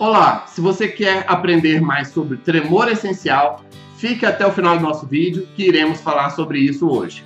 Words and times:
Olá, 0.00 0.46
se 0.46 0.62
você 0.62 0.88
quer 0.88 1.26
aprender 1.28 1.78
mais 1.82 2.08
sobre 2.08 2.38
tremor 2.38 2.88
essencial, 2.88 3.62
fique 3.98 4.24
até 4.24 4.46
o 4.46 4.50
final 4.50 4.78
do 4.78 4.82
nosso 4.82 5.06
vídeo 5.06 5.46
que 5.54 5.68
iremos 5.68 6.00
falar 6.00 6.30
sobre 6.30 6.58
isso 6.58 6.88
hoje. 6.88 7.22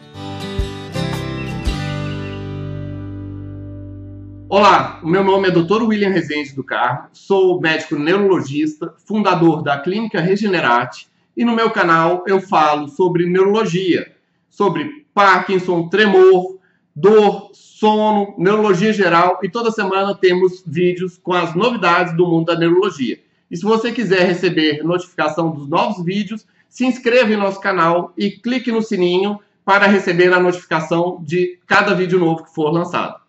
Olá, 4.49 4.99
o 5.05 5.07
meu 5.07 5.23
nome 5.23 5.47
é 5.47 5.51
Dr. 5.53 5.85
William 5.85 6.11
Rezende 6.11 6.53
do 6.53 6.65
Carmo, 6.65 7.11
sou 7.13 7.61
médico 7.61 7.95
neurologista, 7.95 8.93
fundador 9.07 9.63
da 9.63 9.79
Clínica 9.79 10.21
Regenerate 10.21 11.07
e 11.37 11.45
no 11.45 11.55
meu 11.55 11.71
canal 11.71 12.25
eu 12.27 12.41
falo 12.41 12.89
sobre 12.89 13.25
neurologia, 13.25 14.17
sobre 14.51 15.07
Parkinson, 15.15 15.89
tremor, 15.89 16.59
dor, 16.95 17.51
sono, 17.53 18.35
neurologia 18.39 18.93
geral 18.93 19.41
e 19.43 19.49
toda 19.49 19.71
semana 19.71 20.15
temos 20.15 20.63
vídeos 20.67 21.19
com 21.19 21.33
as 21.33 21.55
novidades 21.55 22.17
do 22.17 22.27
mundo 22.27 22.47
da 22.47 22.59
neurologia. 22.59 23.21
E 23.51 23.57
se 23.57 23.65
você 23.65 23.93
quiser 23.93 24.27
receber 24.27 24.83
notificação 24.83 25.51
dos 25.51 25.69
novos 25.69 26.05
vídeos, 26.05 26.47
se 26.69 26.87
inscreva 26.87 27.33
em 27.33 27.37
nosso 27.37 27.61
canal 27.61 28.13
e 28.17 28.31
clique 28.31 28.73
no 28.73 28.83
sininho 28.83 29.39
para 29.65 29.87
receber 29.87 30.33
a 30.33 30.41
notificação 30.41 31.23
de 31.23 31.59
cada 31.67 31.95
vídeo 31.95 32.19
novo 32.19 32.45
que 32.45 32.55
for 32.55 32.71
lançado. 32.71 33.21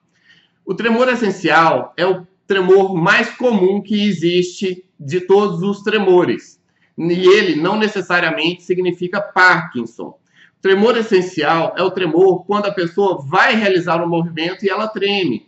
O 0.65 0.73
tremor 0.73 1.07
essencial 1.09 1.93
é 1.95 2.05
o 2.05 2.25
tremor 2.47 2.95
mais 2.95 3.29
comum 3.31 3.81
que 3.81 4.07
existe 4.07 4.85
de 4.99 5.21
todos 5.21 5.61
os 5.61 5.81
tremores. 5.81 6.59
E 6.97 7.27
ele 7.27 7.55
não 7.55 7.77
necessariamente 7.77 8.63
significa 8.63 9.21
Parkinson. 9.21 10.17
Tremor 10.65 10.97
essencial 10.97 11.75
é 11.77 11.83
o 11.83 11.91
tremor 11.91 12.43
quando 12.43 12.65
a 12.65 12.71
pessoa 12.71 13.21
vai 13.21 13.53
realizar 13.53 14.03
um 14.03 14.09
movimento 14.09 14.65
e 14.65 14.69
ela 14.69 14.87
treme. 14.87 15.45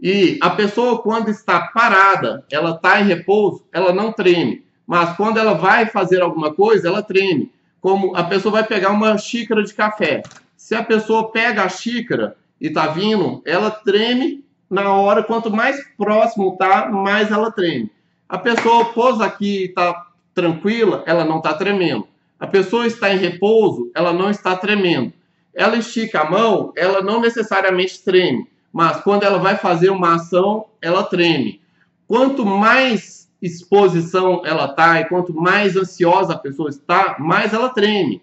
E 0.00 0.38
a 0.40 0.48
pessoa, 0.48 1.02
quando 1.02 1.28
está 1.28 1.68
parada, 1.68 2.46
ela 2.50 2.70
está 2.70 2.98
em 2.98 3.04
repouso, 3.04 3.62
ela 3.70 3.92
não 3.92 4.10
treme. 4.10 4.64
Mas 4.86 5.14
quando 5.18 5.36
ela 5.36 5.52
vai 5.52 5.84
fazer 5.84 6.22
alguma 6.22 6.54
coisa, 6.54 6.88
ela 6.88 7.02
treme. 7.02 7.52
Como 7.78 8.16
a 8.16 8.24
pessoa 8.24 8.52
vai 8.52 8.64
pegar 8.64 8.88
uma 8.88 9.18
xícara 9.18 9.62
de 9.62 9.74
café. 9.74 10.22
Se 10.56 10.74
a 10.74 10.82
pessoa 10.82 11.30
pega 11.30 11.62
a 11.62 11.68
xícara 11.68 12.34
e 12.58 12.68
está 12.68 12.86
vindo, 12.86 13.42
ela 13.44 13.70
treme 13.70 14.46
na 14.70 14.94
hora. 14.94 15.22
Quanto 15.22 15.50
mais 15.50 15.76
próximo 15.98 16.56
tá, 16.56 16.88
mais 16.90 17.30
ela 17.30 17.52
treme. 17.52 17.90
A 18.26 18.38
pessoa 18.38 18.86
pôs 18.94 19.20
aqui 19.20 19.58
e 19.58 19.64
está 19.66 20.06
tranquila, 20.32 21.02
ela 21.04 21.22
não 21.22 21.36
está 21.36 21.52
tremendo. 21.52 22.08
A 22.38 22.46
pessoa 22.46 22.86
está 22.86 23.12
em 23.12 23.18
repouso, 23.18 23.90
ela 23.94 24.12
não 24.12 24.30
está 24.30 24.56
tremendo. 24.56 25.12
Ela 25.54 25.76
estica 25.76 26.20
a 26.20 26.30
mão, 26.30 26.72
ela 26.76 27.00
não 27.00 27.20
necessariamente 27.20 28.02
treme, 28.02 28.48
mas 28.72 29.00
quando 29.02 29.22
ela 29.22 29.38
vai 29.38 29.56
fazer 29.56 29.90
uma 29.90 30.16
ação, 30.16 30.66
ela 30.82 31.04
treme. 31.04 31.60
Quanto 32.08 32.44
mais 32.44 33.30
exposição 33.40 34.42
ela 34.44 34.66
está 34.66 35.00
e 35.00 35.04
quanto 35.04 35.34
mais 35.34 35.76
ansiosa 35.76 36.32
a 36.32 36.38
pessoa 36.38 36.70
está, 36.70 37.16
mais 37.18 37.52
ela 37.52 37.68
treme. 37.68 38.20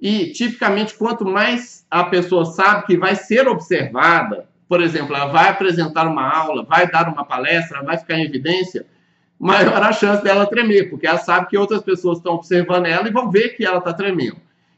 E, 0.00 0.32
tipicamente, 0.32 0.94
quanto 0.94 1.24
mais 1.24 1.86
a 1.88 2.02
pessoa 2.04 2.44
sabe 2.44 2.86
que 2.86 2.96
vai 2.96 3.14
ser 3.14 3.46
observada, 3.46 4.48
por 4.68 4.80
exemplo, 4.80 5.14
ela 5.14 5.26
vai 5.26 5.50
apresentar 5.50 6.08
uma 6.08 6.28
aula, 6.28 6.64
vai 6.64 6.90
dar 6.90 7.08
uma 7.08 7.24
palestra, 7.24 7.82
vai 7.82 7.96
ficar 7.98 8.18
em 8.18 8.24
evidência, 8.24 8.86
maior 9.42 9.82
a 9.82 9.92
chance 9.92 10.22
dela 10.22 10.46
tremer, 10.46 10.88
porque 10.88 11.04
ela 11.04 11.18
sabe 11.18 11.48
que 11.48 11.58
outras 11.58 11.82
pessoas 11.82 12.18
estão 12.18 12.34
observando 12.34 12.86
ela 12.86 13.08
e 13.08 13.12
vão 13.12 13.28
ver 13.28 13.56
que 13.56 13.66
ela 13.66 13.78
está 13.78 13.92
tremendo. 13.92 14.36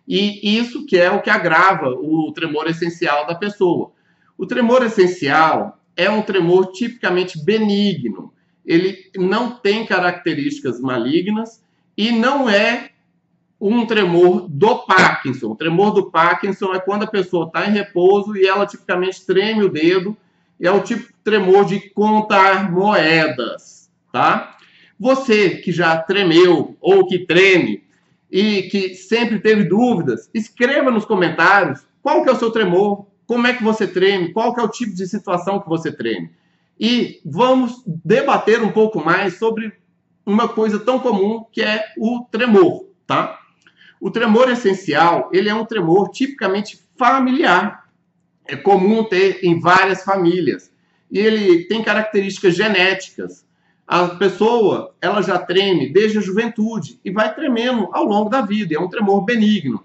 E 0.09 0.59
isso 0.59 0.87
que 0.87 0.97
é 0.97 1.11
o 1.11 1.21
que 1.21 1.29
agrava 1.29 1.91
o 1.91 2.33
tremor 2.33 2.67
essencial 2.67 3.27
da 3.27 3.35
pessoa. 3.35 3.93
O 4.39 4.47
tremor 4.47 4.83
essencial 4.83 5.79
é 5.95 6.09
um 6.09 6.23
tremor 6.23 6.73
tipicamente 6.73 7.45
benigno. 7.45 8.33
Ele 8.65 8.97
não 9.17 9.51
tem 9.51 9.85
características 9.85 10.81
malignas 10.81 11.63
e 11.95 12.11
não 12.11 12.49
é 12.49 12.89
um 13.61 13.85
tremor 13.85 14.49
do 14.49 14.79
Parkinson. 14.79 15.51
O 15.51 15.57
tremor 15.57 15.91
do 15.91 16.11
Parkinson 16.11 16.73
é 16.73 16.81
quando 16.81 17.03
a 17.03 17.11
pessoa 17.11 17.49
está 17.49 17.67
em 17.67 17.73
repouso 17.73 18.35
e 18.35 18.47
ela 18.47 18.67
tipicamente 18.67 19.27
treme 19.27 19.63
o 19.63 19.69
dedo. 19.69 20.17
É 20.59 20.71
o 20.71 20.81
tipo 20.81 21.03
de 21.03 21.15
tremor 21.23 21.67
de 21.67 21.81
contar 21.91 22.73
moedas 22.73 23.75
tá? 24.15 24.54
Você 24.99 25.57
que 25.57 25.73
já 25.73 25.97
tremeu 25.99 26.77
ou 26.81 27.07
que 27.07 27.27
treme 27.27 27.83
e 28.31 28.63
que 28.65 28.95
sempre 28.95 29.39
teve 29.39 29.65
dúvidas, 29.65 30.31
escreva 30.33 30.91
nos 30.91 31.05
comentários 31.05 31.87
qual 32.03 32.23
que 32.23 32.29
é 32.29 32.33
o 32.33 32.39
seu 32.39 32.51
tremor, 32.51 33.07
como 33.27 33.47
é 33.47 33.55
que 33.55 33.65
você 33.65 33.87
treme, 33.87 34.33
qual 34.33 34.55
que 34.55 34.61
é 34.61 34.65
o 34.65 34.69
tipo 34.69 34.95
de 34.95 35.07
situação 35.07 35.61
que 35.61 35.69
você 35.69 35.91
treme. 35.91 36.31
E 36.79 37.21
vamos 37.25 37.83
debater 37.87 38.63
um 38.63 38.73
pouco 38.73 39.03
mais 39.03 39.39
sobre 39.39 39.73
uma 40.27 40.49
coisa 40.49 40.79
tão 40.79 40.99
comum 40.99 41.45
que 41.53 41.63
é 41.63 41.93
o 41.99 42.27
tremor, 42.31 42.87
tá? 43.07 43.39
O 44.01 44.11
tremor 44.11 44.51
essencial, 44.51 45.31
ele 45.33 45.49
é 45.49 45.55
um 45.55 45.65
tremor 45.65 46.11
tipicamente 46.11 46.79
familiar. 46.97 47.85
É 48.47 48.57
comum 48.57 49.05
ter 49.05 49.43
em 49.43 49.59
várias 49.59 50.05
famílias. 50.05 50.71
E 51.11 51.19
ele 51.19 51.65
tem 51.65 51.83
características 51.83 52.55
genéticas 52.57 53.44
a 53.87 54.09
pessoa 54.09 54.95
ela 55.01 55.21
já 55.23 55.39
treme 55.39 55.93
desde 55.93 56.19
a 56.19 56.23
juventude 56.23 56.99
e 57.05 57.11
vai 57.11 57.35
tremendo 57.35 57.89
ao 57.93 58.05
longo 58.05 58.31
da 58.31 58.41
vida. 58.41 58.75
É 58.75 58.79
um 58.79 58.89
tremor 58.89 59.25
benigno, 59.25 59.85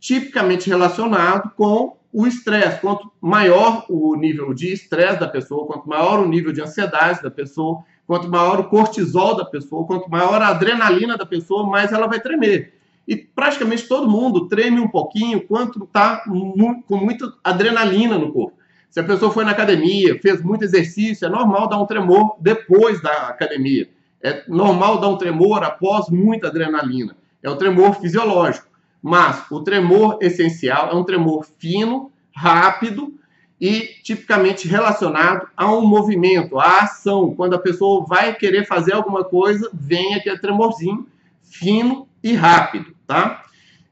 tipicamente 0.00 0.68
relacionado 0.68 1.50
com 1.54 1.96
o 2.12 2.26
estresse. 2.26 2.80
Quanto 2.80 3.12
maior 3.20 3.84
o 3.90 4.16
nível 4.16 4.54
de 4.54 4.72
estresse 4.72 5.20
da 5.20 5.28
pessoa, 5.28 5.66
quanto 5.66 5.88
maior 5.88 6.20
o 6.20 6.28
nível 6.28 6.50
de 6.50 6.62
ansiedade 6.62 7.22
da 7.22 7.30
pessoa, 7.30 7.82
quanto 8.06 8.28
maior 8.28 8.60
o 8.60 8.68
cortisol 8.68 9.36
da 9.36 9.44
pessoa, 9.44 9.86
quanto 9.86 10.10
maior 10.10 10.40
a 10.40 10.48
adrenalina 10.48 11.16
da 11.16 11.26
pessoa, 11.26 11.66
mais 11.66 11.92
ela 11.92 12.06
vai 12.06 12.20
tremer. 12.20 12.72
E 13.06 13.16
praticamente 13.16 13.86
todo 13.86 14.10
mundo 14.10 14.48
treme 14.48 14.80
um 14.80 14.88
pouquinho 14.88 15.46
quanto 15.46 15.84
está 15.84 16.24
com 16.24 16.96
muita 16.96 17.32
adrenalina 17.44 18.18
no 18.18 18.32
corpo. 18.32 18.56
Se 18.96 19.00
a 19.00 19.04
pessoa 19.04 19.30
foi 19.30 19.44
na 19.44 19.50
academia, 19.50 20.18
fez 20.22 20.42
muito 20.42 20.64
exercício, 20.64 21.26
é 21.26 21.28
normal 21.28 21.68
dar 21.68 21.78
um 21.78 21.84
tremor 21.84 22.34
depois 22.40 22.98
da 23.02 23.28
academia. 23.28 23.90
É 24.22 24.42
normal 24.48 24.98
dar 24.98 25.08
um 25.08 25.18
tremor 25.18 25.62
após 25.62 26.08
muita 26.08 26.46
adrenalina. 26.46 27.14
É 27.42 27.50
o 27.50 27.56
tremor 27.56 28.00
fisiológico. 28.00 28.66
Mas 29.02 29.44
o 29.50 29.60
tremor 29.60 30.16
essencial 30.22 30.88
é 30.88 30.94
um 30.94 31.04
tremor 31.04 31.44
fino, 31.58 32.10
rápido 32.34 33.12
e 33.60 33.80
tipicamente 34.02 34.66
relacionado 34.66 35.46
a 35.54 35.70
um 35.70 35.86
movimento, 35.86 36.58
a 36.58 36.84
ação. 36.84 37.34
Quando 37.34 37.52
a 37.52 37.58
pessoa 37.58 38.06
vai 38.06 38.34
querer 38.34 38.66
fazer 38.66 38.94
alguma 38.94 39.24
coisa, 39.24 39.68
vem 39.74 40.14
aquele 40.14 40.38
tremorzinho 40.38 41.06
fino 41.42 42.08
e 42.22 42.32
rápido, 42.32 42.96
tá? 43.06 43.44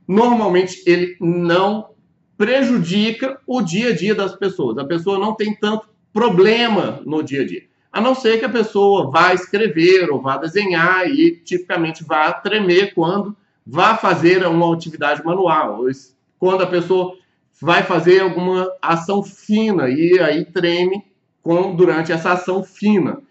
Normalmente 0.09 0.83
ele 0.87 1.15
não 1.21 1.91
prejudica 2.37 3.41
o 3.47 3.63
dia 3.63 3.91
a 3.91 3.95
dia 3.95 4.15
das 4.15 4.35
pessoas. 4.35 4.79
A 4.79 4.85
pessoa 4.85 5.19
não 5.19 5.35
tem 5.35 5.55
tanto 5.55 5.89
problema 6.13 7.01
no 7.05 7.23
dia 7.23 7.43
a 7.43 7.47
dia. 7.47 7.63
A 7.93 8.01
não 8.01 8.15
ser 8.15 8.39
que 8.39 8.45
a 8.45 8.49
pessoa 8.49 9.11
vá 9.11 9.33
escrever 9.33 10.11
ou 10.11 10.21
vá 10.21 10.37
desenhar 10.37 11.09
e 11.09 11.37
tipicamente 11.37 12.05
vá 12.05 12.33
tremer 12.33 12.93
quando 12.93 13.37
vá 13.65 13.97
fazer 13.97 14.45
uma 14.47 14.75
atividade 14.75 15.25
manual. 15.25 15.85
Quando 16.39 16.63
a 16.63 16.67
pessoa 16.67 17.17
vai 17.61 17.83
fazer 17.83 18.21
alguma 18.21 18.71
ação 18.83 19.23
fina 19.23 19.89
e 19.89 20.19
aí 20.19 20.45
treme 20.45 21.05
com, 21.43 21.75
durante 21.75 22.11
essa 22.11 22.33
ação 22.33 22.65
fina. 22.65 23.23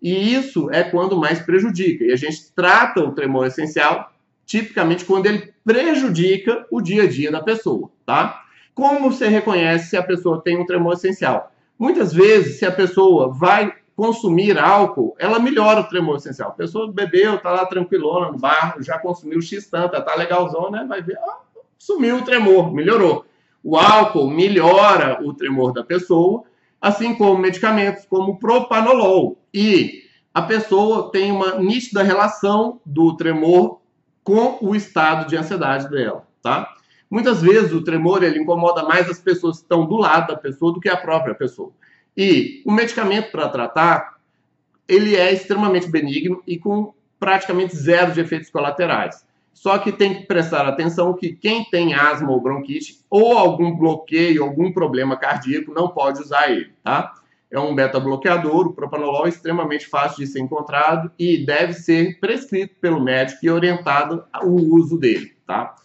E 0.00 0.34
isso 0.34 0.70
é 0.70 0.82
quando 0.84 1.16
mais 1.16 1.40
prejudica. 1.40 2.04
E 2.04 2.12
a 2.12 2.16
gente 2.16 2.52
trata 2.54 3.00
o 3.00 3.12
tremor 3.12 3.46
essencial 3.46 4.12
tipicamente 4.46 5.04
quando 5.04 5.26
ele 5.26 5.52
prejudica 5.64 6.66
o 6.70 6.80
dia 6.80 7.04
a 7.04 7.08
dia 7.08 7.30
da 7.30 7.42
pessoa, 7.42 7.90
tá? 8.04 8.43
Como 8.74 9.10
você 9.10 9.28
reconhece 9.28 9.90
se 9.90 9.96
a 9.96 10.02
pessoa 10.02 10.42
tem 10.42 10.58
um 10.58 10.66
tremor 10.66 10.94
essencial? 10.94 11.52
Muitas 11.78 12.12
vezes, 12.12 12.58
se 12.58 12.66
a 12.66 12.72
pessoa 12.72 13.32
vai 13.32 13.72
consumir 13.96 14.58
álcool, 14.58 15.14
ela 15.18 15.38
melhora 15.38 15.80
o 15.80 15.88
tremor 15.88 16.16
essencial. 16.16 16.50
A 16.50 16.54
pessoa 16.54 16.92
bebeu, 16.92 17.38
tá 17.38 17.50
lá 17.50 17.66
tranquilona 17.66 18.32
no 18.32 18.38
bar, 18.38 18.76
já 18.80 18.98
consumiu 18.98 19.40
X 19.40 19.68
tanto, 19.68 20.00
tá 20.02 20.14
legalzona, 20.16 20.80
né? 20.80 20.86
Vai 20.88 21.02
ver, 21.02 21.16
ah, 21.18 21.38
sumiu 21.78 22.16
o 22.16 22.24
tremor, 22.24 22.72
melhorou. 22.72 23.24
O 23.62 23.76
álcool 23.76 24.28
melhora 24.28 25.20
o 25.22 25.32
tremor 25.32 25.72
da 25.72 25.84
pessoa, 25.84 26.42
assim 26.80 27.14
como 27.14 27.38
medicamentos 27.38 28.04
como 28.04 28.38
propanolol. 28.38 29.38
E 29.52 30.02
a 30.32 30.42
pessoa 30.42 31.12
tem 31.12 31.30
uma 31.30 31.58
nítida 31.58 32.02
relação 32.02 32.80
do 32.84 33.16
tremor 33.16 33.80
com 34.24 34.58
o 34.60 34.74
estado 34.74 35.28
de 35.28 35.36
ansiedade 35.36 35.88
dela, 35.88 36.26
tá? 36.42 36.74
Muitas 37.14 37.40
vezes 37.40 37.72
o 37.72 37.80
tremor 37.80 38.24
ele 38.24 38.40
incomoda 38.40 38.82
mais 38.82 39.08
as 39.08 39.20
pessoas 39.20 39.58
que 39.58 39.62
estão 39.62 39.86
do 39.86 39.94
lado 39.94 40.26
da 40.32 40.36
pessoa 40.36 40.72
do 40.72 40.80
que 40.80 40.88
a 40.88 40.96
própria 40.96 41.32
pessoa. 41.32 41.70
E 42.16 42.60
o 42.66 42.72
medicamento 42.72 43.30
para 43.30 43.48
tratar, 43.48 44.16
ele 44.88 45.14
é 45.14 45.32
extremamente 45.32 45.88
benigno 45.88 46.42
e 46.44 46.58
com 46.58 46.92
praticamente 47.20 47.76
zero 47.76 48.10
de 48.10 48.20
efeitos 48.20 48.50
colaterais. 48.50 49.24
Só 49.52 49.78
que 49.78 49.92
tem 49.92 50.12
que 50.12 50.26
prestar 50.26 50.66
atenção 50.66 51.14
que 51.14 51.32
quem 51.32 51.62
tem 51.66 51.94
asma 51.94 52.32
ou 52.32 52.40
bronquite 52.40 52.98
ou 53.08 53.38
algum 53.38 53.76
bloqueio, 53.76 54.42
algum 54.42 54.72
problema 54.72 55.16
cardíaco, 55.16 55.72
não 55.72 55.86
pode 55.86 56.20
usar 56.20 56.50
ele, 56.50 56.72
tá? 56.82 57.14
é 57.48 57.60
um 57.60 57.72
beta-bloqueador, 57.72 58.66
o 58.66 58.72
propanolol 58.72 59.26
é 59.26 59.28
extremamente 59.28 59.86
fácil 59.86 60.18
de 60.18 60.26
ser 60.26 60.40
encontrado 60.40 61.12
e 61.16 61.46
deve 61.46 61.74
ser 61.74 62.18
prescrito 62.18 62.74
pelo 62.80 63.00
médico 63.00 63.38
e 63.44 63.50
orientado 63.50 64.24
o 64.42 64.74
uso 64.74 64.98
dele, 64.98 65.32
tá? 65.46 65.76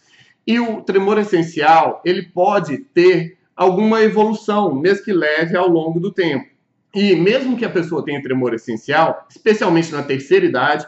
E 0.49 0.59
o 0.59 0.81
tremor 0.81 1.19
essencial, 1.19 2.01
ele 2.03 2.23
pode 2.23 2.79
ter 2.79 3.37
alguma 3.55 4.01
evolução, 4.01 4.73
mesmo 4.73 5.05
que 5.05 5.13
leve 5.13 5.55
ao 5.55 5.67
longo 5.67 5.99
do 5.99 6.11
tempo. 6.11 6.49
E 6.91 7.15
mesmo 7.15 7.55
que 7.55 7.63
a 7.63 7.69
pessoa 7.69 8.03
tenha 8.03 8.19
tremor 8.19 8.55
essencial, 8.55 9.27
especialmente 9.29 9.91
na 9.91 10.01
terceira 10.01 10.47
idade, 10.47 10.87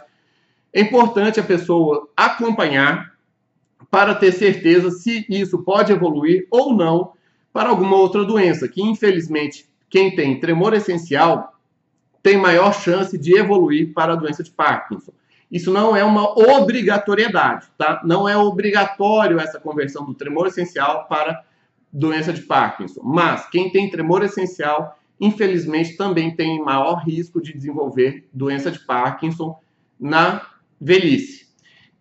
é 0.73 0.81
importante 0.81 1.39
a 1.39 1.43
pessoa 1.43 2.09
acompanhar 2.17 3.13
para 3.91 4.15
ter 4.15 4.31
certeza 4.31 4.89
se 4.89 5.27
isso 5.29 5.59
pode 5.59 5.91
evoluir 5.91 6.47
ou 6.49 6.75
não 6.75 7.13
para 7.53 7.69
alguma 7.69 7.97
outra 7.97 8.25
doença, 8.25 8.67
que 8.67 8.81
infelizmente 8.81 9.69
quem 9.91 10.15
tem 10.15 10.39
tremor 10.39 10.73
essencial 10.73 11.53
tem 12.23 12.35
maior 12.35 12.73
chance 12.73 13.15
de 13.15 13.37
evoluir 13.37 13.93
para 13.93 14.13
a 14.13 14.15
doença 14.15 14.41
de 14.41 14.49
Parkinson. 14.49 15.13
Isso 15.51 15.69
não 15.69 15.95
é 15.95 16.03
uma 16.03 16.31
obrigatoriedade, 16.39 17.67
tá? 17.77 18.01
Não 18.05 18.27
é 18.27 18.37
obrigatório 18.37 19.39
essa 19.39 19.59
conversão 19.59 20.05
do 20.05 20.13
tremor 20.13 20.47
essencial 20.47 21.07
para 21.07 21.43
doença 21.91 22.31
de 22.31 22.41
Parkinson. 22.41 23.01
Mas 23.03 23.49
quem 23.49 23.69
tem 23.69 23.89
tremor 23.89 24.23
essencial, 24.23 24.97
infelizmente, 25.19 25.97
também 25.97 26.33
tem 26.33 26.63
maior 26.63 27.03
risco 27.03 27.41
de 27.41 27.53
desenvolver 27.53 28.27
doença 28.31 28.71
de 28.71 28.79
Parkinson 28.79 29.59
na 29.99 30.41
velhice. 30.79 31.47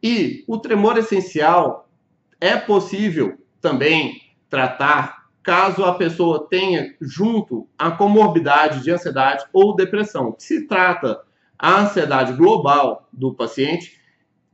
E 0.02 0.44
o 0.46 0.56
tremor 0.58 0.96
essencial 0.96 1.88
é 2.40 2.56
possível 2.56 3.36
também 3.60 4.22
tratar 4.48 5.20
caso 5.42 5.84
a 5.84 5.94
pessoa 5.94 6.46
tenha 6.48 6.94
junto 7.00 7.66
a 7.76 7.90
comorbidade 7.90 8.82
de 8.82 8.90
ansiedade 8.90 9.44
ou 9.52 9.74
depressão. 9.74 10.36
Se 10.38 10.66
trata 10.66 11.20
a 11.60 11.80
ansiedade 11.80 12.32
global 12.32 13.08
do 13.12 13.34
paciente, 13.34 14.00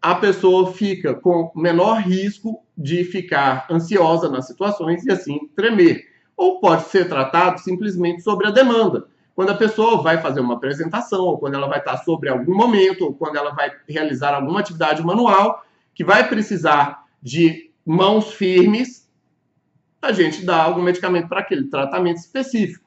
a 0.03 0.15
pessoa 0.17 0.73
fica 0.73 1.15
com 1.15 1.53
menor 1.55 2.01
risco 2.01 2.65
de 2.77 3.05
ficar 3.05 3.67
ansiosa 3.71 4.29
nas 4.29 4.47
situações 4.47 5.05
e 5.05 5.13
assim 5.13 5.49
tremer. 5.55 6.05
Ou 6.37 6.61
pode 6.61 6.85
ser 6.89 7.09
tratado 7.09 7.61
simplesmente 7.61 8.23
sobre 8.23 8.47
a 8.47 8.51
demanda. 8.51 9.07
Quando 9.35 9.51
a 9.51 9.55
pessoa 9.55 10.03
vai 10.03 10.21
fazer 10.21 10.41
uma 10.41 10.55
apresentação, 10.55 11.25
ou 11.25 11.39
quando 11.39 11.55
ela 11.55 11.69
vai 11.69 11.79
estar 11.79 11.99
sobre 11.99 12.29
algum 12.29 12.55
momento, 12.55 13.05
ou 13.05 13.15
quando 13.15 13.37
ela 13.37 13.55
vai 13.55 13.71
realizar 13.89 14.35
alguma 14.35 14.61
atividade 14.61 15.03
manual 15.03 15.65
que 15.95 16.05
vai 16.05 16.29
precisar 16.29 17.05
de 17.23 17.71
mãos 17.85 18.33
firmes, 18.33 19.09
a 20.03 20.13
gente 20.13 20.45
dá 20.45 20.63
algum 20.63 20.83
medicamento 20.83 21.29
para 21.29 21.41
aquele 21.41 21.65
tratamento 21.69 22.19
específico. 22.19 22.86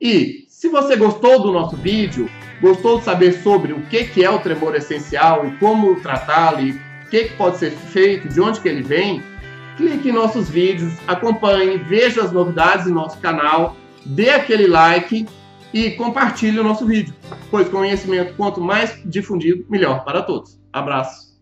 E 0.00 0.44
se 0.48 0.68
você 0.68 0.96
gostou 0.96 1.42
do 1.42 1.52
nosso 1.52 1.76
vídeo, 1.76 2.30
gostou 2.60 2.98
de 2.98 3.04
saber 3.04 3.32
sobre 3.42 3.72
o 3.72 3.82
que, 3.86 4.04
que 4.04 4.24
é 4.24 4.30
o 4.30 4.38
tremor 4.38 4.74
essencial 4.74 5.46
e 5.46 5.56
como 5.58 6.00
tratá-lo 6.00 6.60
e 6.60 6.70
o 6.72 7.08
que, 7.10 7.24
que 7.24 7.36
pode 7.36 7.58
ser 7.58 7.70
feito, 7.70 8.28
de 8.28 8.40
onde 8.40 8.60
que 8.60 8.68
ele 8.68 8.82
vem, 8.82 9.22
clique 9.76 10.08
em 10.08 10.12
nossos 10.12 10.48
vídeos, 10.48 10.92
acompanhe, 11.06 11.78
veja 11.78 12.22
as 12.22 12.32
novidades 12.32 12.86
do 12.86 12.92
nosso 12.92 13.18
canal, 13.18 13.76
dê 14.04 14.30
aquele 14.30 14.66
like 14.66 15.26
e 15.72 15.90
compartilhe 15.92 16.58
o 16.58 16.64
nosso 16.64 16.86
vídeo, 16.86 17.14
pois 17.50 17.68
conhecimento 17.68 18.34
quanto 18.34 18.60
mais 18.60 19.00
difundido, 19.04 19.64
melhor 19.68 20.04
para 20.04 20.22
todos. 20.22 20.58
Abraço! 20.72 21.35